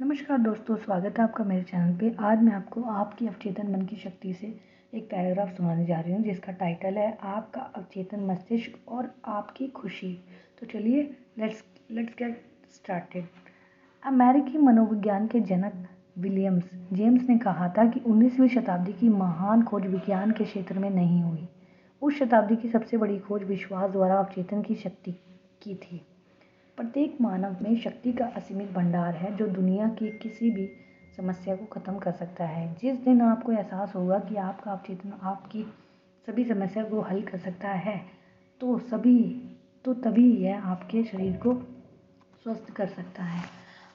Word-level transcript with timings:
नमस्कार 0.00 0.38
दोस्तों, 0.38 0.74
स्वागत 0.76 1.18
है 1.18 1.24
आपका 1.24 1.44
मेरे 1.44 1.62
चैनल 1.62 1.92
पे। 1.96 2.10
आज 2.20 2.42
मैं 2.42 2.52
आपको 2.52 2.82
आपकी 2.92 3.26
अवचेतन 3.26 3.70
मन 3.72 3.82
की 3.82 3.96
शक्ति 3.96 4.32
से 4.32 4.46
एक 4.92 5.04
पैराग्राफ 5.10 5.56
सुनाने 5.56 5.84
जा 5.86 6.00
रही 6.00 6.12
हूँ, 6.12 6.22
जिसका 6.22 6.52
टाइटल 6.52 6.98
है 6.98 7.16
आपका 7.24 7.60
अवचेतन 7.60 8.20
मस्तिष्क 8.20 8.88
और 8.88 9.10
आपकी 9.24 9.68
खुशी। 9.68 10.12
तो 10.60 10.66
चलिए 10.66 11.02
लेट्स 11.38 11.62
लेट्स 11.90 12.14
गेट 12.18 12.42
स्टार्टेड 12.74 13.24
अमेरिकी 14.02 14.58
मनोविज्ञान 14.58 15.26
के 15.26 15.40
जनक 15.40 15.86
विलियम्स, 16.18 16.64
जेम्स 16.92 17.28
ने 17.28 17.38
कहा 17.38 17.68
था 17.68 17.86
कि 17.86 18.00
19वीं 18.00 18.48
शताब्दी 18.48 18.92
की 18.92 19.08
महान 19.08 19.62
खोज 19.62 19.86
विज्ञान 19.86 20.30
के 20.30 20.44
क्षेत्र 20.44 20.78
में 20.78 20.90
नहीं 20.90 21.22
हुई। 21.22 21.48
उस 22.02 22.18
शताब्दी 22.18 22.56
की 22.56 22.68
सबसे 22.68 22.96
बड़ी 22.96 23.18
खोज 23.18 23.42
विश्वास 23.42 23.90
द्वारा 23.90 24.18
अवचेतन 24.18 24.62
की 24.62 24.74
शक्ति 24.74 25.12
की 25.62 25.74
थी। 25.74 26.02
प्रत्येक 26.78 27.16
मानव 27.20 27.56
में 27.62 27.76
शक्ति 27.80 28.12
का 28.12 28.24
असीमित 28.36 28.70
भंडार 28.72 29.14
है 29.14 29.34
जो 29.36 29.46
दुनिया 29.48 29.88
की 29.98 30.10
किसी 30.18 30.50
भी 30.50 30.66
समस्या 31.16 31.54
को 31.56 31.64
ख़त्म 31.72 31.98
कर 31.98 32.12
सकता 32.12 32.44
है। 32.44 32.74
जिस 32.74 32.98
दिन 33.04 33.20
आपको 33.22 33.52
एहसास 33.52 33.94
होगा 33.96 34.18
कि 34.18 34.36
आपका 34.38 34.70
अवचेतन 34.72 35.12
आपकी 35.22 35.62
सभी 36.28 36.44
समस्या 36.44 36.84
को 36.84 37.00
हल 37.00 37.22
कर 37.22 37.38
सकता 37.38 37.68
है 37.68 37.96
तो 38.60 38.78
सभी 38.80 39.18
तो 39.84 39.94
तभी 39.94 40.30
यह 40.44 40.66
आपके 40.66 41.02
शरीर 41.04 41.36
को 41.36 41.54
स्वस्थ 42.44 42.70
कर 42.70 42.86
सकता 42.88 43.24
है। 43.24 43.42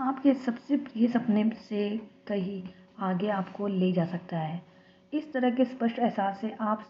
आपके 0.00 0.34
सबसे 0.36 0.76
प्रिय 0.78 1.08
सपने 1.08 1.50
से 1.60 1.88
कहीं 2.28 2.62
आगे 3.02 3.28
आपको 3.30 3.66
ले 3.68 3.92
जा 3.92 4.04
सकता 4.06 4.38
है। 4.38 4.60
इस 5.12 5.32
तरह 5.32 5.50
के 5.50 5.64
स्पष्ट 5.64 5.98
एहसास 5.98 6.40
से 6.40 6.54
आप 6.60 6.84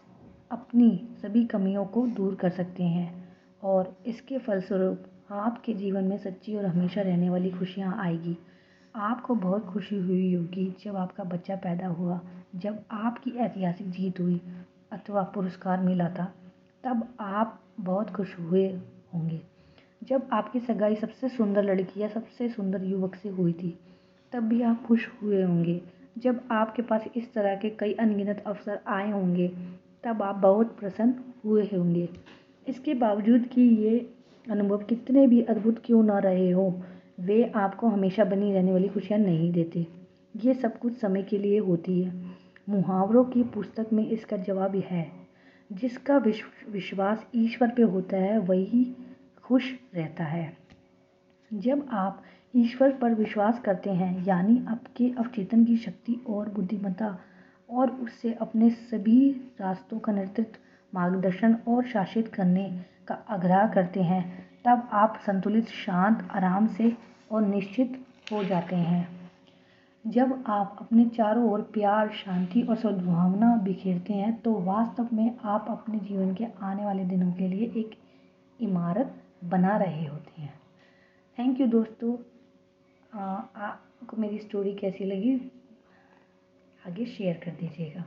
अपनी 0.51 0.89
सभी 1.21 1.45
कमियों 1.45 1.85
को 1.85 2.05
दूर 2.07 2.35
कर 2.35 2.49
सकते 2.51 2.83
हैं 2.85 3.11
और 3.63 3.95
इसके 4.07 4.37
फलस्वरूप 4.37 5.05
आपके 5.33 5.73
जीवन 5.73 6.03
में 6.03 6.17
सच्ची 6.17 6.55
और 6.55 6.65
हमेशा 6.65 7.01
रहने 7.01 7.29
वाली 7.29 7.51
खुशियाँ 7.51 7.97
आएगी। 7.99 8.37
आपको 8.95 9.35
बहुत 9.35 9.65
खुशी 9.65 9.95
हुई 9.95 10.33
होगी 10.33 10.75
जब 10.83 10.95
आपका 10.95 11.23
बच्चा 11.23 11.55
पैदा 11.55 11.87
हुआ, 11.87 12.21
जब 12.55 12.83
आपकी 12.91 13.31
ऐतिहासिक 13.31 13.89
जीत 13.89 14.19
हुई 14.19 14.41
अथवा 14.91 15.23
पुरस्कार 15.23 15.79
मिला 15.79 16.09
था, 16.09 16.35
तब 16.83 17.07
आप 17.19 17.61
बहुत 17.79 18.09
खुश 18.09 18.39
हुए 18.39 18.67
होंगे। 19.13 19.41
जब 20.03 20.29
आपकी 20.33 20.59
सगाई 20.59 20.95
सबसे 20.95 21.29
सुंदर 21.29 21.63
लड़की 21.63 22.01
या 22.01 22.07
सबसे 22.07 22.49
सुंदर 22.49 22.83
युवक 22.83 23.15
से 23.15 23.29
हुई 23.29 23.53
थी, 23.53 23.79
तब 24.31 24.43
भी 24.43 24.61
आप 24.61 24.85
खुश 24.85 25.09
हुए 25.21 25.43
होंगे। 25.43 25.81
जब 26.17 26.47
आपके 26.51 26.81
पास 26.81 27.03
इस 27.15 27.33
तरह 27.33 27.55
के 27.55 27.69
कई 27.69 27.93
अनगिनत 27.93 28.43
अवसर 28.47 28.79
आए 28.87 29.11
होंगे, 29.11 29.47
तब 30.03 30.21
आप 30.21 30.35
बहुत 30.35 30.79
प्रसन्न 30.79 31.15
हुए 31.45 31.63
होंगे। 31.63 32.09
इसके 32.67 32.93
बावजूद 32.93 33.45
कि 33.45 33.61
ये 33.61 34.15
अनुभव 34.51 34.77
कितने 34.77 35.27
भी 35.27 35.41
अद्भुत 35.41 35.81
क्यों 35.85 36.03
ना 36.03 36.17
रहे 36.19 36.49
हो, 36.51 36.81
वे 37.19 37.43
आपको 37.55 37.87
हमेशा 37.87 38.23
बनी 38.23 38.51
रहने 38.53 38.71
वाली 38.71 38.87
खुशियाँ 38.87 39.19
नहीं 39.19 39.51
देते। 39.51 39.85
ये 40.35 40.53
सब 40.53 40.77
कुछ 40.79 40.93
समय 40.93 41.23
के 41.23 41.37
लिए 41.37 41.59
होती 41.59 42.01
है। 42.03 42.31
मुहावरों 42.69 43.23
की 43.25 43.43
पुस्तक 43.43 43.87
में 43.93 44.07
इसका 44.07 44.37
जवाब 44.37 44.75
है, 44.75 45.07
जिसका 45.71 46.17
विश्वास 46.69 47.27
ईश्वर 47.35 47.69
पे 47.69 47.81
होता 47.81 48.17
है, 48.17 48.37
वही 48.39 48.85
खुश 49.43 49.71
रहता 49.95 50.23
है। 50.23 50.57
जब 51.53 51.87
आप 51.91 52.23
ईश्वर 52.55 52.91
पर 52.91 53.13
विश्वास 53.13 53.59
करते 53.59 53.89
हैं, 53.89 54.25
यानी 54.25 54.61
आपके 54.67 55.09
अवचेतन 55.09 55.65
की 55.65 55.77
शक्ति 55.77 56.21
और 56.27 56.49
बुद्धिमत्ता 56.49 57.17
और 57.69 57.91
उससे 57.91 58.33
अपने 58.33 58.69
सभी 58.69 59.29
रास्तों 59.61 59.99
का 59.99 60.13
नेतृत्व 60.13 60.59
मार्गदर्शन 60.93 61.55
और 61.67 61.85
शासित 61.85 62.27
करने 62.27 62.69
का 63.07 63.15
आग्रह 63.29 63.67
करते 63.67 64.01
हैं, 64.01 64.49
तब 64.65 64.89
आप 64.93 65.19
संतुलित, 65.25 65.67
शांत, 65.67 66.27
आराम 66.31 66.67
से 66.67 66.91
और 67.31 67.41
निश्चित 67.41 68.05
हो 68.31 68.43
जाते 68.43 68.75
हैं। 68.75 69.31
जब 70.05 70.43
आप 70.47 70.77
अपने 70.81 71.05
चारों 71.05 71.49
ओर 71.51 71.61
प्यार, 71.73 72.09
शांति 72.09 72.61
और 72.61 72.75
सद्भावना 72.75 73.55
बिखेरते 73.55 74.13
हैं 74.13 74.41
तो 74.41 74.53
वास्तव 74.59 75.07
में 75.13 75.37
आप 75.43 75.65
अपने 75.69 75.99
जीवन 75.99 76.33
के 76.33 76.45
आने 76.61 76.85
वाले 76.85 77.03
दिनों 77.03 77.31
के 77.33 77.47
लिए 77.47 77.71
एक 77.75 77.97
इमारत 78.59 79.13
बना 79.43 79.77
रहे 79.77 80.05
होते 80.05 80.41
हैं। 80.41 80.53
थैंक 81.39 81.61
यू 81.61 81.67
दोस्तों। 81.67 82.15
आपको 83.13 84.17
मेरी 84.17 84.37
स्टोरी 84.37 84.73
कैसी 84.73 85.05
लगी? 85.05 85.35
आगे 86.87 87.05
शेयर 87.05 87.41
कर 87.45 87.51
दीजिएगा। 87.51 88.03